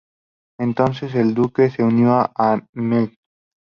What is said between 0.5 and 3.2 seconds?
Entonces el duque se unió a Mlle.